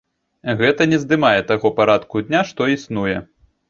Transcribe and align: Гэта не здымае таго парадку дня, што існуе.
Гэта 0.61 0.87
не 0.93 0.99
здымае 1.03 1.39
таго 1.53 1.75
парадку 1.83 2.27
дня, 2.31 2.45
што 2.53 2.61
існуе. 2.79 3.17